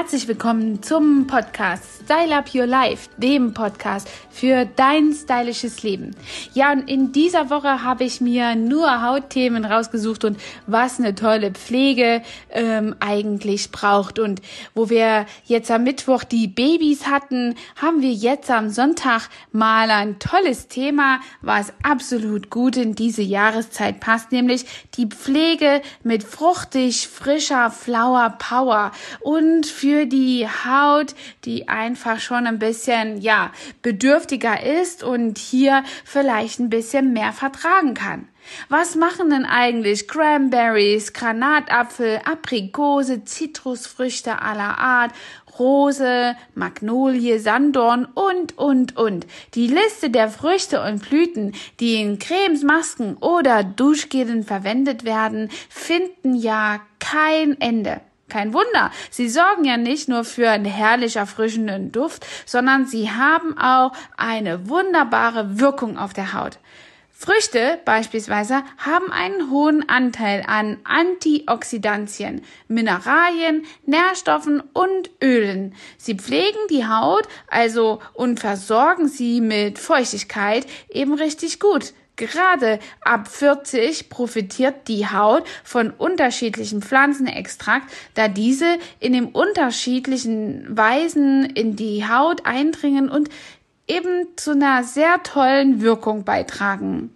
Herzlich 0.00 0.28
willkommen 0.28 0.82
zum 0.82 1.26
Podcast 1.26 1.84
Style 2.04 2.34
Up 2.34 2.54
Your 2.54 2.64
Life, 2.64 3.10
dem 3.18 3.52
Podcast 3.52 4.08
für 4.30 4.64
dein 4.64 5.12
stylisches 5.12 5.82
Leben. 5.82 6.16
Ja, 6.54 6.72
und 6.72 6.88
in 6.88 7.12
dieser 7.12 7.50
Woche 7.50 7.84
habe 7.84 8.04
ich 8.04 8.22
mir 8.22 8.54
nur 8.54 9.02
Hautthemen 9.02 9.66
rausgesucht 9.66 10.24
und 10.24 10.40
was 10.66 10.98
eine 10.98 11.14
tolle 11.14 11.50
Pflege 11.50 12.22
ähm, 12.48 12.96
eigentlich 12.98 13.72
braucht. 13.72 14.18
Und 14.18 14.40
wo 14.74 14.88
wir 14.88 15.26
jetzt 15.44 15.70
am 15.70 15.84
Mittwoch 15.84 16.24
die 16.24 16.48
Babys 16.48 17.06
hatten, 17.06 17.54
haben 17.76 18.00
wir 18.00 18.12
jetzt 18.12 18.50
am 18.50 18.70
Sonntag 18.70 19.28
mal 19.52 19.90
ein 19.90 20.18
tolles 20.18 20.68
Thema, 20.68 21.20
was 21.42 21.74
absolut 21.82 22.48
gut 22.48 22.78
in 22.78 22.94
diese 22.94 23.22
Jahreszeit 23.22 24.00
passt, 24.00 24.32
nämlich 24.32 24.64
die 24.96 25.08
Pflege 25.08 25.82
mit 26.02 26.24
fruchtig, 26.24 27.06
frischer 27.06 27.70
Flower 27.70 28.36
Power 28.38 28.92
und 29.20 29.66
für 29.66 29.89
die 30.06 30.46
Haut, 30.46 31.14
die 31.44 31.68
einfach 31.68 32.20
schon 32.20 32.46
ein 32.46 32.58
bisschen, 32.58 33.20
ja, 33.20 33.52
bedürftiger 33.82 34.62
ist 34.62 35.02
und 35.02 35.38
hier 35.38 35.84
vielleicht 36.04 36.58
ein 36.58 36.70
bisschen 36.70 37.12
mehr 37.12 37.32
vertragen 37.32 37.94
kann. 37.94 38.28
Was 38.68 38.96
machen 38.96 39.30
denn 39.30 39.44
eigentlich 39.44 40.08
Cranberries, 40.08 41.12
Granatapfel, 41.12 42.20
Aprikose, 42.24 43.24
Zitrusfrüchte 43.24 44.40
aller 44.42 44.78
Art, 44.78 45.12
Rose, 45.58 46.36
Magnolie, 46.54 47.38
Sanddorn 47.38 48.06
und, 48.06 48.56
und, 48.56 48.96
und. 48.96 49.26
Die 49.54 49.66
Liste 49.66 50.10
der 50.10 50.30
Früchte 50.30 50.82
und 50.82 51.08
Blüten, 51.08 51.54
die 51.80 52.00
in 52.00 52.18
Cremes, 52.18 52.62
Masken 52.62 53.16
oder 53.18 53.62
Duschgelen 53.62 54.42
verwendet 54.42 55.04
werden, 55.04 55.50
finden 55.68 56.34
ja 56.34 56.80
kein 56.98 57.60
Ende. 57.60 58.00
Kein 58.30 58.54
Wunder, 58.54 58.90
sie 59.10 59.28
sorgen 59.28 59.64
ja 59.64 59.76
nicht 59.76 60.08
nur 60.08 60.24
für 60.24 60.48
einen 60.48 60.64
herrlich 60.64 61.16
erfrischenden 61.16 61.92
Duft, 61.92 62.26
sondern 62.46 62.86
sie 62.86 63.10
haben 63.10 63.58
auch 63.58 63.92
eine 64.16 64.70
wunderbare 64.70 65.60
Wirkung 65.60 65.98
auf 65.98 66.14
der 66.14 66.32
Haut. 66.32 66.58
Früchte 67.22 67.78
beispielsweise 67.84 68.62
haben 68.78 69.12
einen 69.12 69.50
hohen 69.50 69.86
Anteil 69.90 70.42
an 70.46 70.78
Antioxidantien, 70.84 72.40
Mineralien, 72.66 73.66
Nährstoffen 73.84 74.62
und 74.72 75.10
Ölen. 75.22 75.74
Sie 75.98 76.14
pflegen 76.14 76.58
die 76.70 76.86
Haut 76.86 77.28
also 77.46 78.00
und 78.14 78.40
versorgen 78.40 79.06
sie 79.06 79.42
mit 79.42 79.78
Feuchtigkeit 79.78 80.66
eben 80.88 81.12
richtig 81.12 81.60
gut. 81.60 81.92
Gerade 82.20 82.80
ab 83.00 83.28
40 83.28 84.10
profitiert 84.10 84.88
die 84.88 85.06
Haut 85.06 85.42
von 85.64 85.88
unterschiedlichen 85.88 86.82
Pflanzenextrakt, 86.82 87.90
da 88.12 88.28
diese 88.28 88.76
in 88.98 89.14
den 89.14 89.24
unterschiedlichen 89.24 90.66
Weisen 90.68 91.46
in 91.46 91.76
die 91.76 92.06
Haut 92.06 92.44
eindringen 92.44 93.08
und 93.08 93.30
eben 93.88 94.26
zu 94.36 94.50
einer 94.50 94.84
sehr 94.84 95.22
tollen 95.22 95.80
Wirkung 95.80 96.24
beitragen. 96.24 97.08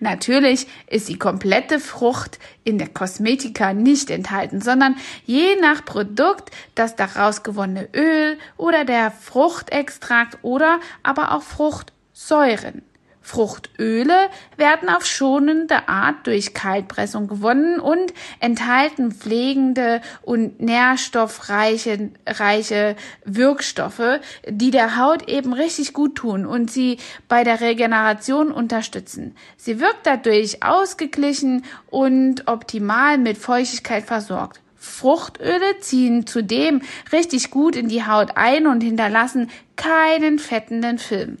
Natürlich 0.00 0.66
ist 0.86 1.10
die 1.10 1.18
komplette 1.18 1.78
Frucht 1.78 2.38
in 2.64 2.78
der 2.78 2.88
Kosmetika 2.88 3.74
nicht 3.74 4.08
enthalten, 4.08 4.62
sondern 4.62 4.96
je 5.26 5.56
nach 5.60 5.84
Produkt 5.84 6.54
das 6.74 6.96
daraus 6.96 7.42
gewonnene 7.42 7.90
Öl 7.94 8.38
oder 8.56 8.86
der 8.86 9.10
Fruchtextrakt 9.10 10.38
oder 10.40 10.80
aber 11.02 11.32
auch 11.32 11.42
Fruchtsäuren. 11.42 12.80
Fruchtöle 13.26 14.30
werden 14.56 14.88
auf 14.88 15.04
schonende 15.04 15.88
Art 15.88 16.28
durch 16.28 16.54
Kaltpressung 16.54 17.26
gewonnen 17.26 17.80
und 17.80 18.14
enthalten 18.38 19.10
pflegende 19.10 20.00
und 20.22 20.60
nährstoffreiche 20.60 22.10
reiche 22.24 22.94
Wirkstoffe, 23.24 24.20
die 24.48 24.70
der 24.70 24.96
Haut 24.96 25.28
eben 25.28 25.52
richtig 25.54 25.92
gut 25.92 26.14
tun 26.14 26.46
und 26.46 26.70
sie 26.70 26.98
bei 27.26 27.42
der 27.42 27.60
Regeneration 27.60 28.52
unterstützen. 28.52 29.34
Sie 29.56 29.80
wirkt 29.80 30.06
dadurch 30.06 30.62
ausgeglichen 30.62 31.64
und 31.90 32.46
optimal 32.46 33.18
mit 33.18 33.38
Feuchtigkeit 33.38 34.04
versorgt. 34.04 34.60
Fruchtöle 34.76 35.80
ziehen 35.80 36.28
zudem 36.28 36.80
richtig 37.10 37.50
gut 37.50 37.74
in 37.74 37.88
die 37.88 38.06
Haut 38.06 38.36
ein 38.36 38.68
und 38.68 38.82
hinterlassen 38.82 39.50
keinen 39.74 40.38
fettenden 40.38 40.98
Film. 40.98 41.38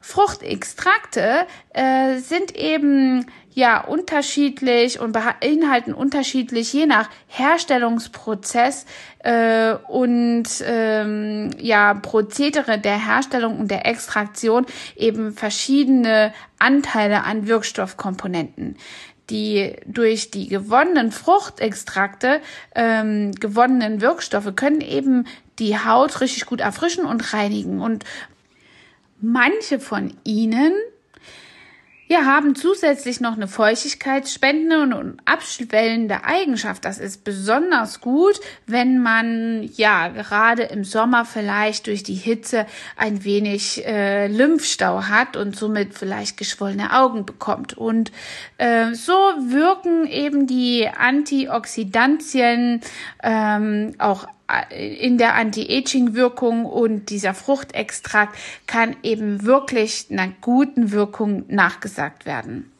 Fruchtextrakte 0.00 1.46
äh, 1.74 2.18
sind 2.18 2.56
eben 2.56 3.26
ja 3.52 3.84
unterschiedlich 3.84 5.00
und 5.00 5.12
beinhalten 5.12 5.92
unterschiedlich 5.92 6.72
je 6.72 6.86
nach 6.86 7.10
Herstellungsprozess 7.26 8.86
äh, 9.18 9.74
und 9.88 10.44
ähm, 10.64 11.50
ja 11.58 11.94
Prozedere 11.94 12.78
der 12.78 13.04
Herstellung 13.04 13.58
und 13.58 13.70
der 13.70 13.86
Extraktion 13.86 14.64
eben 14.96 15.32
verschiedene 15.32 16.32
Anteile 16.58 17.24
an 17.24 17.48
Wirkstoffkomponenten 17.48 18.76
die 19.30 19.76
durch 19.86 20.30
die 20.30 20.48
gewonnenen 20.48 21.12
Fruchtextrakte 21.12 22.40
ähm, 22.74 23.32
gewonnenen 23.32 24.00
Wirkstoffe 24.00 24.54
können 24.56 24.80
eben 24.80 25.26
die 25.58 25.78
Haut 25.78 26.20
richtig 26.20 26.46
gut 26.46 26.60
erfrischen 26.60 27.04
und 27.04 27.32
reinigen. 27.34 27.80
Und 27.80 28.04
Manche 29.20 29.80
von 29.80 30.12
ihnen 30.24 30.72
ja, 32.10 32.24
haben 32.24 32.54
zusätzlich 32.54 33.20
noch 33.20 33.34
eine 33.34 33.48
feuchtigkeitsspendende 33.48 34.96
und 34.96 35.20
abschwellende 35.26 36.24
Eigenschaft. 36.24 36.86
Das 36.86 36.98
ist 36.98 37.22
besonders 37.22 38.00
gut, 38.00 38.40
wenn 38.66 39.02
man 39.02 39.68
ja 39.76 40.08
gerade 40.08 40.62
im 40.62 40.84
Sommer 40.84 41.26
vielleicht 41.26 41.86
durch 41.86 42.02
die 42.02 42.14
Hitze 42.14 42.66
ein 42.96 43.24
wenig 43.24 43.84
äh, 43.84 44.26
Lymphstau 44.28 45.02
hat 45.02 45.36
und 45.36 45.54
somit 45.54 45.92
vielleicht 45.92 46.38
geschwollene 46.38 46.96
Augen 46.96 47.26
bekommt. 47.26 47.76
Und 47.76 48.10
äh, 48.56 48.94
so 48.94 49.12
wirken 49.12 50.06
eben 50.06 50.46
die 50.46 50.88
Antioxidantien 50.88 52.80
ähm, 53.22 53.94
auch 53.98 54.26
in 54.70 55.18
der 55.18 55.34
Anti-Aging-Wirkung 55.34 56.64
und 56.64 57.10
dieser 57.10 57.34
Fruchtextrakt 57.34 58.36
kann 58.66 58.96
eben 59.02 59.44
wirklich 59.44 60.06
einer 60.10 60.32
guten 60.40 60.90
Wirkung 60.90 61.44
nachgesagt 61.48 62.24
werden. 62.24 62.72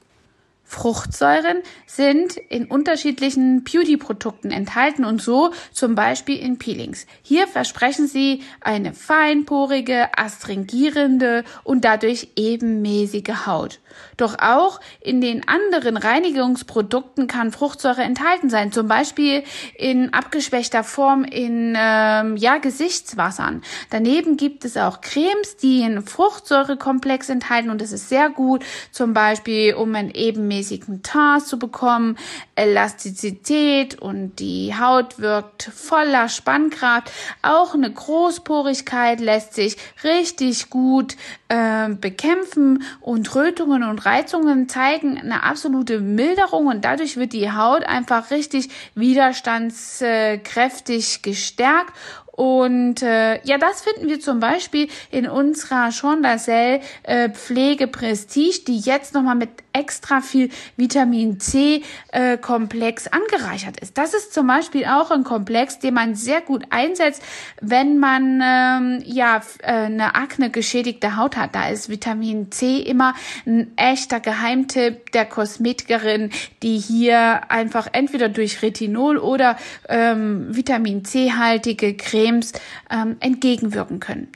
Fruchtsäuren 0.65 1.63
sind 1.87 2.37
in 2.37 2.67
unterschiedlichen 2.67 3.65
Beauty-Produkten 3.65 4.51
enthalten 4.51 5.07
und 5.07 5.23
so 5.23 5.51
zum 5.73 5.95
Beispiel 5.95 6.39
in 6.39 6.59
Peelings. 6.59 7.07
Hier 7.23 7.49
versprechen 7.49 8.07
sie 8.07 8.43
eine 8.61 8.93
feinporige, 8.93 10.09
astringierende 10.19 11.45
und 11.65 11.87
dadurch 11.87 12.29
ebenmäßige 12.37 13.47
Haut. 13.47 13.81
Doch 14.17 14.37
auch 14.41 14.81
in 15.01 15.21
den 15.21 15.47
anderen 15.49 15.97
Reinigungsprodukten 15.97 17.27
kann 17.27 17.53
Fruchtsäure 17.53 18.03
enthalten 18.03 18.51
sein, 18.51 18.73
zum 18.73 18.89
Beispiel 18.89 19.43
in 19.77 20.13
abgeschwächter 20.13 20.85
Form 20.85 21.25
in 21.25 21.77
ähm, 21.79 22.37
ja, 22.37 22.59
Gesichtswassern. 22.59 23.63
Daneben 23.91 24.37
gibt 24.37 24.65
es 24.65 24.77
auch 24.77 25.01
Cremes, 25.01 25.57
die 25.57 25.83
einen 25.83 26.03
Fruchtsäurekomplex 26.03 27.29
enthalten 27.29 27.71
und 27.71 27.81
das 27.81 27.93
ist 27.93 28.09
sehr 28.09 28.31
gut, 28.31 28.65
zum 28.91 29.13
Beispiel 29.13 29.75
um 29.75 29.95
ein 29.95 30.11
ebenmäßiges 30.11 30.69
regelmäßigen 30.69 31.03
Teint 31.03 31.47
zu 31.47 31.59
bekommen, 31.59 32.17
Elastizität 32.55 34.01
und 34.01 34.37
die 34.39 34.75
Haut 34.79 35.19
wirkt 35.19 35.63
voller 35.63 36.29
Spannkraft. 36.29 37.11
Auch 37.43 37.75
eine 37.75 37.93
Großporigkeit 37.93 39.21
lässt 39.21 39.55
sich 39.55 39.77
richtig 40.05 40.71
gut 40.71 41.17
äh, 41.49 41.89
bekämpfen 41.91 42.83
und 43.01 43.35
Rötungen 43.35 43.78
und 43.83 44.05
Reizungen 44.05 44.69
zeigen 44.69 45.19
eine 45.19 45.43
absolute 45.43 46.01
Milderung 46.01 46.67
und 46.67 46.85
dadurch 46.85 47.17
wird 47.17 47.33
die 47.33 47.51
Haut 47.51 47.85
einfach 47.85 48.31
richtig 48.31 48.69
widerstandskräftig 48.95 51.23
gestärkt 51.23 51.95
und 52.39 53.03
äh, 53.03 53.45
ja, 53.45 53.59
das 53.59 53.81
finden 53.81 54.09
wir 54.09 54.21
zum 54.21 54.39
Beispiel 54.39 54.87
in 55.11 55.29
unserer 55.29 55.91
Chondacell 55.91 56.81
äh, 57.03 57.31
Pflege 57.31 57.89
Prestige, 57.89 58.61
die 58.65 58.79
jetzt 58.79 59.13
nochmal 59.13 59.35
mit 59.35 59.49
extra 59.73 60.21
viel 60.21 60.49
Vitamin 60.77 61.41
C 61.41 61.83
äh, 62.13 62.39
Komplex 62.39 63.09
angereichert 63.09 63.81
ist. 63.81 63.99
Das 63.99 64.15
ist 64.15 64.33
zum 64.33 64.47
Beispiel 64.47 64.85
auch 64.85 65.11
ein 65.11 65.25
Komplex, 65.25 65.81
den 65.81 65.95
man 65.95 66.15
sehr 66.15 66.41
gut 66.41 66.65
einsetzt, 66.71 67.25
wenn 67.61 67.99
man 67.99 68.41
ähm, 68.41 69.03
ja 69.05 69.41
äh, 69.59 69.73
eine 69.73 70.15
Akne 70.15 70.51
geschädigte 70.51 71.17
Haut 71.17 71.37
hat. 71.37 71.57
Da 71.57 71.69
ist 71.69 71.89
Vitamin 71.89 72.53
C 72.53 72.79
immer 72.79 73.15
ein 73.47 73.73
echter 73.75 74.21
Geheimtipp 74.21 75.11
der 75.11 75.25
Kosmetikerin, 75.25 76.31
die 76.63 76.79
hier 76.79 77.51
einfach 77.51 77.89
entweder 77.91 78.29
durch 78.29 78.63
Retinol 78.63 79.19
oder 79.19 79.57
ähm, 79.89 80.55
Vitamin 80.55 81.05
C 81.05 81.33
haltige 81.33 81.97
Creme 81.97 82.28
Cremes 82.29 82.53
ähm, 82.91 83.17
entgegenwirken 83.21 84.01
können. 84.01 84.29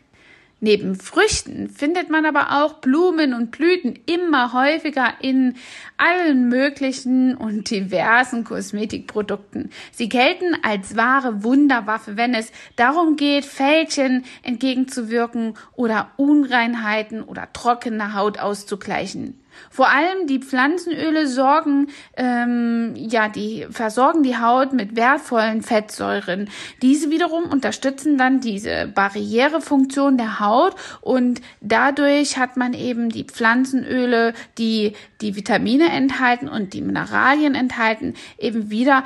Neben 0.64 0.94
Früchten 0.94 1.68
findet 1.68 2.08
man 2.08 2.24
aber 2.24 2.62
auch 2.62 2.74
Blumen 2.74 3.34
und 3.34 3.50
Blüten 3.50 3.98
immer 4.06 4.52
häufiger 4.52 5.12
in 5.20 5.56
allen 5.96 6.48
möglichen 6.48 7.36
und 7.36 7.68
diversen 7.68 8.44
Kosmetikprodukten. 8.44 9.70
Sie 9.90 10.08
gelten 10.08 10.56
als 10.62 10.94
wahre 10.94 11.42
Wunderwaffe, 11.42 12.16
wenn 12.16 12.32
es 12.32 12.52
darum 12.76 13.16
geht, 13.16 13.44
Fältchen 13.44 14.24
entgegenzuwirken 14.44 15.54
oder 15.74 16.12
Unreinheiten 16.16 17.24
oder 17.24 17.52
trockene 17.52 18.14
Haut 18.14 18.38
auszugleichen. 18.38 19.41
Vor 19.70 19.88
allem 19.88 20.26
die 20.26 20.40
Pflanzenöle 20.40 21.26
sorgen, 21.26 21.88
ähm, 22.16 22.94
ja, 22.96 23.28
die 23.28 23.66
versorgen 23.70 24.22
die 24.22 24.36
Haut 24.36 24.72
mit 24.72 24.96
wertvollen 24.96 25.62
Fettsäuren. 25.62 26.48
Diese 26.82 27.10
wiederum 27.10 27.44
unterstützen 27.44 28.18
dann 28.18 28.40
diese 28.40 28.90
Barrierefunktion 28.94 30.16
der 30.16 30.40
Haut 30.40 30.74
und 31.00 31.40
dadurch 31.60 32.38
hat 32.38 32.56
man 32.56 32.74
eben 32.74 33.08
die 33.08 33.24
Pflanzenöle, 33.24 34.34
die 34.58 34.94
die 35.20 35.36
Vitamine 35.36 35.90
enthalten 35.90 36.48
und 36.48 36.74
die 36.74 36.82
Mineralien 36.82 37.54
enthalten, 37.54 38.14
eben 38.38 38.70
wieder 38.70 39.04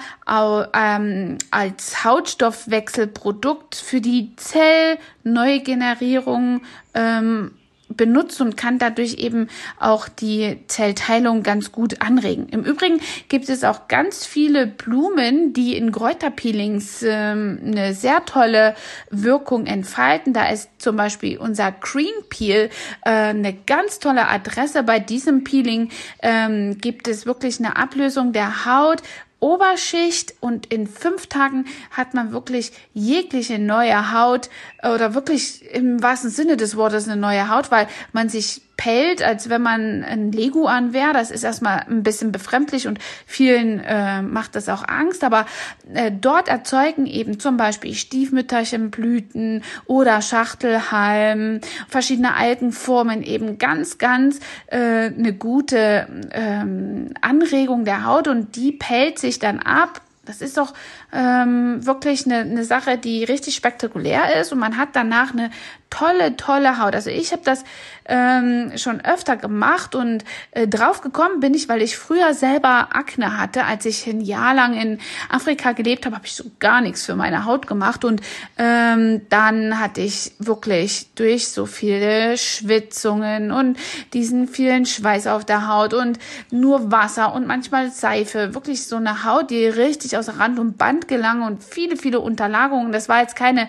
ähm, 0.74 1.36
als 1.50 2.04
Hautstoffwechselprodukt 2.04 3.76
für 3.76 4.00
die 4.00 4.34
Zellneugenerierung 4.36 6.62
ähm, 6.94 7.52
benutzt 7.88 8.40
und 8.40 8.56
kann 8.56 8.78
dadurch 8.78 9.14
eben 9.14 9.48
auch 9.78 10.08
die 10.08 10.58
Zellteilung 10.66 11.42
ganz 11.42 11.72
gut 11.72 12.02
anregen. 12.02 12.48
Im 12.48 12.64
Übrigen 12.64 13.00
gibt 13.28 13.48
es 13.48 13.64
auch 13.64 13.88
ganz 13.88 14.26
viele 14.26 14.66
Blumen, 14.66 15.52
die 15.52 15.76
in 15.76 15.92
Kräuterpeelings 15.92 17.02
ähm, 17.02 17.60
eine 17.64 17.94
sehr 17.94 18.24
tolle 18.24 18.74
Wirkung 19.10 19.66
entfalten. 19.66 20.32
Da 20.32 20.48
ist 20.48 20.68
zum 20.78 20.96
Beispiel 20.96 21.38
unser 21.38 21.72
Green 21.72 22.14
Peel 22.28 22.70
äh, 23.04 23.10
eine 23.10 23.54
ganz 23.54 23.98
tolle 23.98 24.28
Adresse. 24.28 24.82
Bei 24.82 24.98
diesem 24.98 25.44
Peeling 25.44 25.90
ähm, 26.22 26.78
gibt 26.78 27.08
es 27.08 27.26
wirklich 27.26 27.58
eine 27.60 27.76
Ablösung 27.76 28.32
der 28.32 28.66
Haut, 28.66 29.02
Oberschicht 29.40 30.34
und 30.40 30.66
in 30.66 30.86
fünf 30.86 31.26
Tagen 31.26 31.66
hat 31.90 32.14
man 32.14 32.32
wirklich 32.32 32.72
jegliche 32.94 33.58
neue 33.58 34.12
Haut 34.12 34.48
oder 34.82 35.14
wirklich 35.14 35.64
im 35.72 36.02
wahrsten 36.02 36.30
Sinne 36.30 36.56
des 36.56 36.76
Wortes 36.76 37.06
eine 37.06 37.20
neue 37.20 37.48
Haut, 37.50 37.70
weil 37.70 37.86
man 38.12 38.28
sich 38.28 38.62
pellt, 38.76 39.22
als 39.22 39.48
wenn 39.48 39.62
man 39.62 40.04
ein 40.04 40.32
Lego 40.32 40.66
an 40.66 40.92
wäre. 40.92 41.12
Das 41.12 41.30
ist 41.30 41.44
erstmal 41.44 41.84
ein 41.88 42.02
bisschen 42.02 42.32
befremdlich 42.32 42.86
und 42.86 42.98
vielen 43.26 43.80
äh, 43.80 44.22
macht 44.22 44.54
das 44.54 44.68
auch 44.68 44.86
Angst. 44.86 45.24
Aber 45.24 45.46
äh, 45.92 46.12
dort 46.12 46.48
erzeugen 46.48 47.06
eben 47.06 47.40
zum 47.40 47.56
Beispiel 47.56 47.94
Stiefmütterchenblüten 47.94 49.62
oder 49.86 50.20
Schachtelhalm, 50.22 51.60
verschiedene 51.88 52.34
Algenformen 52.34 53.22
eben 53.22 53.58
ganz, 53.58 53.98
ganz 53.98 54.40
äh, 54.66 54.76
eine 54.76 55.32
gute 55.32 56.06
ähm, 56.32 57.14
Anregung 57.20 57.84
der 57.84 58.04
Haut 58.04 58.28
und 58.28 58.56
die 58.56 58.72
pellt 58.72 59.18
sich 59.18 59.38
dann 59.38 59.58
ab 59.60 60.02
das 60.26 60.42
ist 60.42 60.58
doch 60.58 60.74
ähm, 61.16 61.86
wirklich 61.86 62.26
eine, 62.26 62.40
eine 62.40 62.64
Sache, 62.64 62.98
die 62.98 63.24
richtig 63.24 63.56
spektakulär 63.56 64.38
ist 64.38 64.52
und 64.52 64.58
man 64.58 64.76
hat 64.76 64.90
danach 64.92 65.32
eine 65.32 65.50
tolle, 65.88 66.36
tolle 66.36 66.78
Haut. 66.78 66.94
Also 66.94 67.10
ich 67.10 67.32
habe 67.32 67.42
das 67.44 67.64
ähm, 68.06 68.72
schon 68.76 69.00
öfter 69.00 69.36
gemacht 69.36 69.94
und 69.94 70.24
äh, 70.50 70.68
drauf 70.68 71.00
gekommen 71.00 71.40
bin 71.40 71.54
ich, 71.54 71.68
weil 71.68 71.80
ich 71.80 71.96
früher 71.96 72.34
selber 72.34 72.88
Akne 72.92 73.38
hatte. 73.38 73.64
Als 73.64 73.86
ich 73.86 74.06
ein 74.06 74.20
Jahr 74.20 74.54
lang 74.54 74.74
in 74.74 74.98
Afrika 75.30 75.72
gelebt 75.72 76.04
habe, 76.04 76.16
habe 76.16 76.26
ich 76.26 76.34
so 76.34 76.44
gar 76.58 76.80
nichts 76.80 77.04
für 77.04 77.16
meine 77.16 77.44
Haut 77.46 77.66
gemacht 77.66 78.04
und 78.04 78.20
ähm, 78.58 79.22
dann 79.28 79.80
hatte 79.80 80.02
ich 80.02 80.32
wirklich 80.38 81.14
durch 81.14 81.48
so 81.48 81.66
viele 81.66 82.36
Schwitzungen 82.36 83.50
und 83.50 83.78
diesen 84.12 84.48
vielen 84.48 84.86
Schweiß 84.86 85.26
auf 85.28 85.44
der 85.44 85.68
Haut 85.68 85.94
und 85.94 86.18
nur 86.50 86.92
Wasser 86.92 87.32
und 87.32 87.46
manchmal 87.46 87.90
Seife, 87.90 88.54
wirklich 88.54 88.86
so 88.86 88.96
eine 88.96 89.24
Haut, 89.24 89.50
die 89.50 89.66
richtig 89.66 90.16
aus 90.16 90.38
Rand 90.38 90.58
und 90.58 90.76
Band 90.76 91.05
gelang 91.08 91.42
und 91.42 91.62
viele, 91.62 91.96
viele 91.96 92.20
Unterlagungen. 92.20 92.92
Das 92.92 93.08
war 93.08 93.20
jetzt 93.20 93.36
keine 93.36 93.68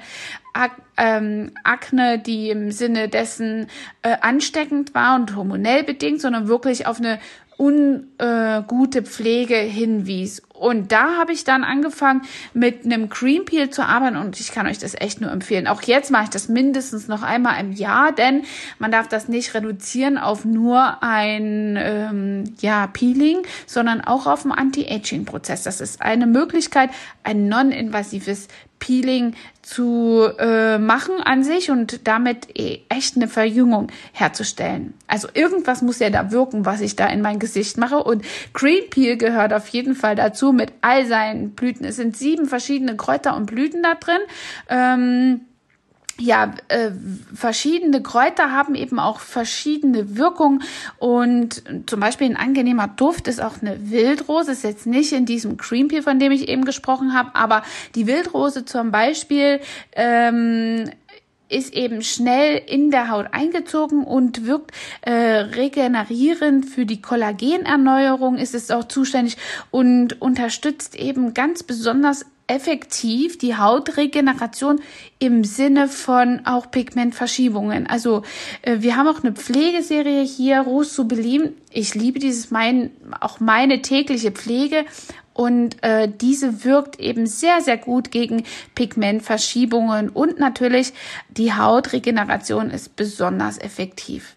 Ak 0.53 0.71
ähm, 0.97 1.51
Akne, 1.63 2.17
die 2.17 2.49
im 2.49 2.71
Sinne 2.71 3.07
dessen 3.07 3.67
äh, 4.01 4.17
ansteckend 4.21 4.95
war 4.95 5.15
und 5.15 5.35
hormonell 5.35 5.83
bedingt, 5.83 6.21
sondern 6.21 6.47
wirklich 6.47 6.87
auf 6.87 6.99
eine 6.99 7.19
ungute 7.59 8.99
äh, 8.99 9.03
Pflege 9.03 9.55
hinwies. 9.55 10.41
Und 10.57 10.91
da 10.91 11.17
habe 11.17 11.33
ich 11.33 11.43
dann 11.43 11.63
angefangen 11.63 12.23
mit 12.53 12.85
einem 12.85 13.09
Cream 13.09 13.45
Peel 13.45 13.69
zu 13.69 13.83
arbeiten 13.83 14.17
und 14.17 14.39
ich 14.39 14.51
kann 14.51 14.67
euch 14.67 14.79
das 14.79 14.95
echt 14.95 15.21
nur 15.21 15.31
empfehlen. 15.31 15.67
Auch 15.67 15.81
jetzt 15.83 16.11
mache 16.11 16.25
ich 16.25 16.29
das 16.29 16.49
mindestens 16.49 17.07
noch 17.07 17.21
einmal 17.21 17.59
im 17.59 17.71
Jahr, 17.71 18.11
denn 18.11 18.43
man 18.79 18.91
darf 18.91 19.07
das 19.07 19.27
nicht 19.27 19.53
reduzieren 19.53 20.17
auf 20.17 20.45
nur 20.45 21.03
ein 21.03 21.77
ähm, 21.79 22.55
ja, 22.59 22.87
Peeling, 22.87 23.43
sondern 23.65 24.01
auch 24.01 24.25
auf 24.25 24.43
einen 24.43 24.53
Anti-Aging-Prozess. 24.53 25.63
Das 25.63 25.79
ist 25.79 26.01
eine 26.01 26.25
Möglichkeit, 26.25 26.89
ein 27.23 27.47
non-invasives 27.47 28.47
Peeling 28.79 29.35
zu 29.61 30.29
äh, 30.39 30.77
machen 30.77 31.15
an 31.21 31.43
sich 31.43 31.71
und 31.71 32.07
damit 32.07 32.47
e, 32.57 32.79
echt 32.89 33.15
eine 33.15 33.27
Verjüngung 33.27 33.91
herzustellen. 34.13 34.93
Also 35.07 35.27
irgendwas 35.33 35.81
muss 35.81 35.99
ja 35.99 36.09
da 36.09 36.31
wirken, 36.31 36.65
was 36.65 36.79
ich 36.81 36.95
da 36.95 37.07
in 37.07 37.21
mein 37.21 37.39
Gesicht 37.39 37.77
mache 37.77 38.01
und 38.01 38.23
Green 38.53 38.89
Peel 38.89 39.17
gehört 39.17 39.51
auf 39.51 39.67
jeden 39.69 39.95
Fall 39.95 40.15
dazu 40.15 40.46
mit 40.51 40.73
all 40.81 41.05
seinen 41.05 41.51
Blüten. 41.51 41.85
Es 41.85 41.95
sind 41.97 42.17
sieben 42.17 42.45
verschiedene 42.45 42.95
Kräuter 42.95 43.35
und 43.35 43.45
Blüten 43.45 43.83
da 43.83 43.95
drin. 43.95 44.19
Ähm, 44.69 45.41
ja, 46.19 46.53
äh, 46.69 46.91
verschiedene 47.33 48.01
Kräuter 48.01 48.51
haben 48.51 48.73
eben 48.73 48.99
auch 48.99 49.19
verschiedene 49.19 50.17
Wirkungen 50.17 50.63
und 50.97 51.63
zum 51.85 51.99
Beispiel 51.99 52.27
ein 52.27 52.37
angenehmer 52.37 52.87
Duft 52.87 53.27
ist 53.27 53.41
auch 53.41 53.61
eine 53.61 53.91
Wildrose, 53.91 54.51
ist 54.51 54.63
jetzt 54.63 54.87
nicht 54.87 55.13
in 55.13 55.25
diesem 55.25 55.57
Cream 55.57 55.89
Pea, 55.89 56.01
von 56.01 56.17
dem 56.17 56.31
ich 56.31 56.49
eben 56.49 56.65
gesprochen 56.65 57.13
habe, 57.13 57.35
aber 57.35 57.61
die 57.93 58.07
Wildrose 58.07 58.65
zum 58.65 58.91
Beispiel 58.91 59.59
ähm, 59.95 60.89
ist 61.49 61.73
eben 61.73 62.01
schnell 62.01 62.61
in 62.67 62.91
der 62.91 63.09
Haut 63.09 63.27
eingezogen 63.31 64.03
und 64.03 64.45
wirkt 64.45 64.71
äh, 65.01 65.11
regenerierend 65.11 66.65
für 66.65 66.85
die 66.85 67.01
Kollagenerneuerung, 67.01 68.37
ist 68.37 68.55
es 68.55 68.71
auch 68.71 68.85
zuständig 68.85 69.37
und 69.71 70.21
unterstützt 70.21 70.95
eben 70.95 71.33
ganz 71.33 71.63
besonders 71.63 72.25
effektiv 72.47 73.37
die 73.37 73.57
Hautregeneration 73.57 74.79
im 75.19 75.43
Sinne 75.43 75.87
von 75.89 76.45
auch 76.45 76.71
Pigmentverschiebungen. 76.71 77.87
Also 77.87 78.23
äh, 78.61 78.77
wir 78.79 78.95
haben 78.95 79.07
auch 79.07 79.23
eine 79.23 79.33
Pflegeserie 79.33 80.23
hier, 80.23 80.61
Rose 80.61 80.93
Sublime. 80.93 81.53
Ich 81.71 81.93
liebe 81.93 82.19
dieses 82.19 82.49
mein, 82.49 82.91
auch 83.19 83.39
meine 83.39 83.81
tägliche 83.81 84.31
Pflege 84.31 84.85
und 85.37 85.83
äh, 85.83 86.09
diese 86.09 86.63
wirkt 86.63 86.99
eben 86.99 87.27
sehr, 87.27 87.61
sehr 87.61 87.77
gut 87.77 88.09
gegen 88.09 88.43
Pigmentverschiebungen 88.73 90.09
und 90.09 90.39
natürlich 90.39 90.93
die 91.29 91.53
Hautregeneration 91.53 92.71
ist 92.71 92.95
besonders 92.95 93.59
effektiv. 93.59 94.35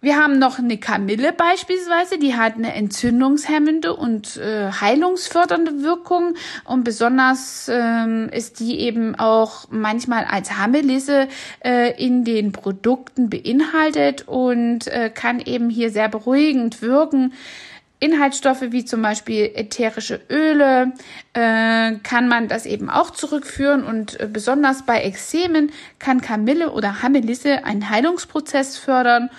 Wir 0.00 0.16
haben 0.16 0.38
noch 0.38 0.58
eine 0.58 0.78
Kamille 0.78 1.32
beispielsweise, 1.32 2.18
die 2.18 2.34
hat 2.34 2.54
eine 2.54 2.74
entzündungshemmende 2.74 3.94
und 3.94 4.36
äh, 4.36 4.70
heilungsfördernde 4.70 5.82
Wirkung 5.82 6.34
und 6.64 6.84
besonders 6.84 7.68
ähm, 7.72 8.28
ist 8.30 8.60
die 8.60 8.78
eben 8.80 9.16
auch 9.16 9.66
manchmal 9.70 10.24
als 10.24 10.56
Hammelisse 10.58 11.28
äh, 11.64 11.92
in 12.02 12.24
den 12.24 12.52
Produkten 12.52 13.28
beinhaltet 13.28 14.28
und 14.28 14.86
äh, 14.86 15.10
kann 15.10 15.40
eben 15.40 15.68
hier 15.70 15.90
sehr 15.90 16.08
beruhigend 16.08 16.82
wirken. 16.82 17.32
Inhaltsstoffe 17.98 18.62
wie 18.70 18.84
zum 18.84 19.00
Beispiel 19.00 19.50
ätherische 19.54 20.20
Öle 20.28 20.92
äh, 21.32 21.92
kann 22.02 22.28
man 22.28 22.48
das 22.48 22.66
eben 22.66 22.90
auch 22.90 23.10
zurückführen 23.10 23.84
und 23.84 24.20
äh, 24.20 24.28
besonders 24.30 24.84
bei 24.84 25.02
Ekzemen 25.02 25.72
kann 25.98 26.20
Kamille 26.20 26.72
oder 26.72 27.02
Hamelisse 27.02 27.64
einen 27.64 27.88
Heilungsprozess 27.88 28.76
fördern 28.76 29.30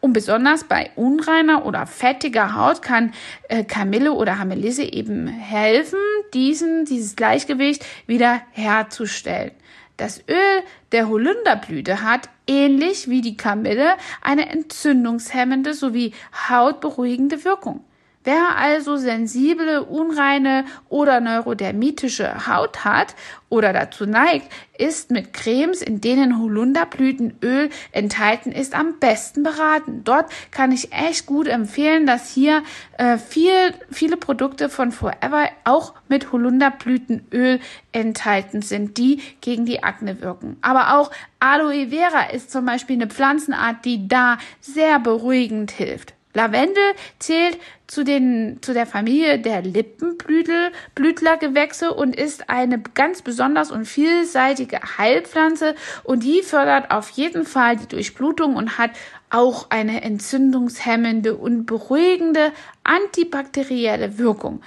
und 0.00 0.12
besonders 0.12 0.64
bei 0.64 0.90
unreiner 0.96 1.64
oder 1.64 1.86
fettiger 1.86 2.54
Haut 2.54 2.82
kann 2.82 3.14
äh, 3.48 3.64
Kamille 3.64 4.12
oder 4.12 4.38
Hamelisse 4.38 4.82
eben 4.82 5.28
helfen, 5.28 5.98
diesen, 6.34 6.84
dieses 6.84 7.16
Gleichgewicht 7.16 7.86
wieder 8.06 8.42
herzustellen. 8.50 9.52
Das 9.96 10.20
Öl 10.28 10.62
der 10.92 11.08
Holunderblüte 11.08 12.02
hat, 12.02 12.28
ähnlich 12.46 13.08
wie 13.08 13.20
die 13.20 13.36
Kamille, 13.36 13.96
eine 14.22 14.48
entzündungshemmende 14.48 15.72
sowie 15.74 16.12
hautberuhigende 16.48 17.44
Wirkung. 17.44 17.84
Wer 18.24 18.56
also 18.56 18.96
sensible, 18.96 19.82
unreine 19.82 20.64
oder 20.88 21.20
neurodermitische 21.20 22.46
Haut 22.46 22.82
hat 22.86 23.14
oder 23.50 23.74
dazu 23.74 24.06
neigt, 24.06 24.50
ist 24.78 25.10
mit 25.10 25.34
Cremes, 25.34 25.82
in 25.82 26.00
denen 26.00 26.40
Holunderblütenöl 26.40 27.68
enthalten 27.92 28.50
ist, 28.50 28.74
am 28.74 28.98
besten 28.98 29.42
beraten. 29.42 30.04
Dort 30.04 30.32
kann 30.50 30.72
ich 30.72 30.90
echt 30.90 31.26
gut 31.26 31.46
empfehlen, 31.46 32.06
dass 32.06 32.30
hier 32.30 32.62
äh, 32.96 33.18
viel, 33.18 33.74
viele 33.90 34.16
Produkte 34.16 34.70
von 34.70 34.90
Forever 34.90 35.50
auch 35.64 35.92
mit 36.08 36.32
Holunderblütenöl 36.32 37.60
enthalten 37.92 38.62
sind, 38.62 38.96
die 38.96 39.20
gegen 39.42 39.66
die 39.66 39.82
Akne 39.82 40.22
wirken. 40.22 40.56
Aber 40.62 40.98
auch 40.98 41.10
Aloe 41.40 41.88
Vera 41.88 42.30
ist 42.32 42.50
zum 42.50 42.64
Beispiel 42.64 42.96
eine 42.96 43.08
Pflanzenart, 43.08 43.84
die 43.84 44.08
da 44.08 44.38
sehr 44.62 44.98
beruhigend 44.98 45.70
hilft. 45.70 46.13
Lavendel 46.34 46.94
zählt 47.18 47.58
zu 47.86 48.02
den, 48.04 48.58
zu 48.60 48.74
der 48.74 48.86
Familie 48.86 49.38
der 49.38 49.62
Lippenblütel, 49.62 50.72
Blütlergewächse 50.94 51.94
und 51.94 52.16
ist 52.16 52.50
eine 52.50 52.80
ganz 52.94 53.22
besonders 53.22 53.70
und 53.70 53.86
vielseitige 53.86 54.80
Heilpflanze 54.98 55.74
und 56.02 56.24
die 56.24 56.42
fördert 56.42 56.90
auf 56.90 57.10
jeden 57.10 57.46
Fall 57.46 57.76
die 57.76 57.86
Durchblutung 57.86 58.56
und 58.56 58.78
hat 58.78 58.90
auch 59.30 59.70
eine 59.70 60.02
entzündungshemmende 60.02 61.36
und 61.36 61.66
beruhigende 61.66 62.52
antibakterielle 62.84 64.18
Wirkung. 64.18 64.62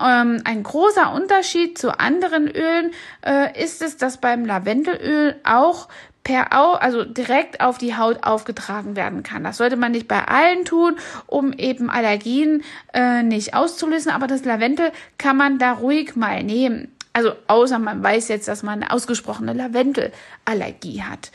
Ähm, 0.00 0.40
ein 0.44 0.62
großer 0.62 1.12
Unterschied 1.12 1.78
zu 1.78 1.98
anderen 1.98 2.48
Ölen 2.48 2.92
äh, 3.24 3.62
ist 3.62 3.82
es, 3.82 3.96
dass 3.96 4.18
beim 4.18 4.44
Lavendelöl 4.44 5.36
auch 5.44 5.88
per 6.28 6.52
Au 6.52 6.74
also 6.74 7.04
direkt 7.04 7.62
auf 7.62 7.78
die 7.78 7.96
Haut 7.96 8.22
aufgetragen 8.22 8.96
werden 8.96 9.22
kann. 9.22 9.44
Das 9.44 9.56
sollte 9.56 9.76
man 9.76 9.92
nicht 9.92 10.08
bei 10.08 10.28
allen 10.28 10.66
tun, 10.66 10.98
um 11.26 11.54
eben 11.54 11.88
Allergien 11.88 12.62
äh, 12.92 13.22
nicht 13.22 13.54
auszulösen, 13.54 14.12
aber 14.12 14.26
das 14.26 14.44
Lavendel 14.44 14.92
kann 15.16 15.38
man 15.38 15.58
da 15.58 15.72
ruhig 15.72 16.16
mal 16.16 16.42
nehmen. 16.42 16.92
Also 17.14 17.32
außer 17.46 17.78
man 17.78 18.02
weiß 18.02 18.28
jetzt, 18.28 18.46
dass 18.46 18.62
man 18.62 18.82
eine 18.82 18.92
ausgesprochene 18.92 19.54
Lavendelallergie 19.54 21.02
hat. 21.02 21.32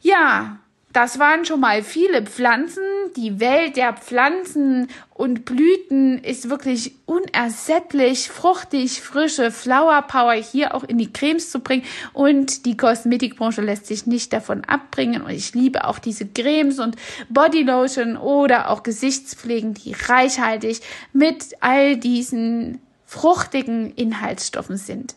Ja, 0.00 0.56
das 0.92 1.20
waren 1.20 1.44
schon 1.44 1.60
mal 1.60 1.82
viele 1.82 2.22
Pflanzen. 2.22 2.82
Die 3.16 3.38
Welt 3.38 3.76
der 3.76 3.92
Pflanzen 3.92 4.88
und 5.14 5.44
Blüten 5.44 6.18
ist 6.18 6.50
wirklich 6.50 6.94
unersättlich, 7.06 8.28
fruchtig, 8.28 9.00
frische 9.00 9.52
Flower 9.52 10.02
Power 10.02 10.32
hier 10.32 10.74
auch 10.74 10.82
in 10.82 10.98
die 10.98 11.12
Cremes 11.12 11.50
zu 11.50 11.60
bringen. 11.60 11.84
Und 12.12 12.66
die 12.66 12.76
Kosmetikbranche 12.76 13.62
lässt 13.62 13.86
sich 13.86 14.06
nicht 14.06 14.32
davon 14.32 14.64
abbringen. 14.64 15.22
Und 15.22 15.30
ich 15.30 15.54
liebe 15.54 15.84
auch 15.84 16.00
diese 16.00 16.26
Cremes 16.26 16.80
und 16.80 16.96
Bodylotion 17.28 18.16
oder 18.16 18.70
auch 18.70 18.82
Gesichtspflegen, 18.82 19.74
die 19.74 19.92
reichhaltig 19.92 20.80
mit 21.12 21.56
all 21.60 21.96
diesen 21.96 22.80
fruchtigen 23.06 23.92
Inhaltsstoffen 23.94 24.76
sind. 24.76 25.14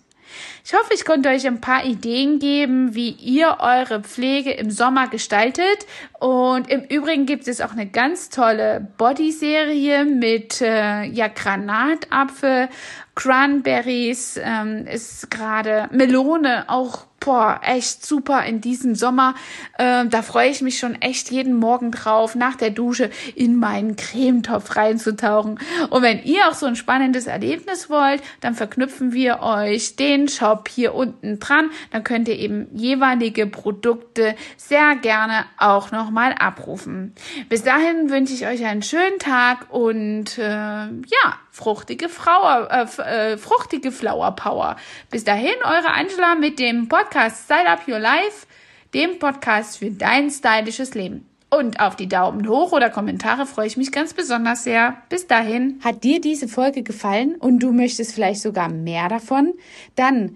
Ich 0.66 0.74
hoffe, 0.74 0.94
ich 0.94 1.06
konnte 1.06 1.30
euch 1.30 1.46
ein 1.46 1.62
paar 1.62 1.86
Ideen 1.86 2.40
geben, 2.40 2.96
wie 2.96 3.10
ihr 3.10 3.58
eure 3.60 4.02
Pflege 4.02 4.52
im 4.52 4.72
Sommer 4.72 5.08
gestaltet. 5.08 5.86
Und 6.24 6.70
im 6.70 6.86
Übrigen 6.86 7.26
gibt 7.26 7.50
es 7.50 7.60
auch 7.60 7.74
eine 7.74 7.86
ganz 7.86 8.30
tolle 8.30 8.88
Body-Serie 8.98 10.06
mit 10.06 10.62
äh, 10.62 11.04
ja, 11.04 11.28
Granatapfel, 11.28 12.70
Cranberries, 13.14 14.40
ähm, 14.42 14.88
ist 14.88 15.30
gerade 15.30 15.90
Melone 15.92 16.70
auch 16.70 17.08
boah, 17.24 17.62
echt 17.64 18.06
super 18.06 18.44
in 18.46 18.60
diesem 18.60 18.96
Sommer. 18.96 19.36
Ähm, 19.80 20.10
da 20.10 20.22
freue 20.22 20.50
ich 20.50 20.62
mich 20.62 20.78
schon 20.78 20.96
echt 21.02 21.32
jeden 21.32 21.54
Morgen 21.54 21.92
drauf, 21.92 22.36
nach 22.36 22.56
der 22.56 22.70
Dusche 22.70 23.10
in 23.36 23.56
meinen 23.56 23.96
Cremetopf 23.96 24.76
reinzutauchen. 24.76 25.60
Und 25.90 26.02
wenn 26.02 26.22
ihr 26.24 26.50
auch 26.50 26.54
so 26.54 26.66
ein 26.66 26.76
spannendes 26.76 27.28
Erlebnis 27.28 27.90
wollt, 27.90 28.22
dann 28.42 28.56
verknüpfen 28.56 29.14
wir 29.14 29.42
euch 29.42 29.96
den 29.96 30.28
Shop 30.28 30.68
hier 30.68 30.94
unten 30.94 31.40
dran. 31.40 31.70
Dann 31.92 32.04
könnt 32.04 32.28
ihr 32.28 32.38
eben 32.38 32.68
jeweilige 32.74 33.48
Produkte 33.48 34.36
sehr 34.58 34.96
gerne 34.96 35.46
auch 35.58 35.92
nochmal 36.14 36.34
abrufen. 36.34 37.16
Bis 37.50 37.64
dahin 37.64 38.12
wünsche 38.12 38.36
ich 38.36 38.46
euch 38.46 38.64
einen 38.66 38.84
schönen 38.84 39.18
Tag 39.18 39.74
und 39.74 40.38
äh, 40.38 40.44
ja, 40.44 41.40
fruchtige 41.50 42.08
Frau, 42.08 42.66
äh, 42.68 42.86
äh, 43.02 43.38
fruchtige 43.38 43.92
Flower 43.92 44.36
Power. 44.36 44.76
Bis 45.10 45.24
dahin, 45.24 45.56
eure 45.64 45.92
Angela 45.96 46.36
mit 46.36 46.60
dem 46.60 46.88
Podcast 46.88 47.46
Style 47.46 47.68
Up 47.68 47.88
Your 47.88 47.98
Life, 47.98 48.46
dem 48.94 49.18
Podcast 49.18 49.80
für 49.80 49.90
dein 49.90 50.30
stylisches 50.30 50.94
Leben. 50.94 51.28
Und 51.50 51.80
auf 51.80 51.96
die 51.96 52.08
Daumen 52.08 52.48
hoch 52.48 52.74
oder 52.74 52.92
Kommentare 52.92 53.48
freue 53.48 53.68
ich 53.68 53.78
mich 53.78 53.92
ganz 53.92 54.14
besonders 54.14 54.64
sehr. 54.64 54.98
Bis 55.10 55.26
dahin. 55.26 55.80
Hat 55.84 56.04
dir 56.04 56.22
diese 56.22 56.48
Folge 56.48 56.84
gefallen 56.84 57.36
und 57.36 57.60
du 57.60 57.72
möchtest 57.72 58.14
vielleicht 58.14 58.42
sogar 58.42 58.70
mehr 58.70 59.10
davon? 59.10 59.54
Dann 59.96 60.36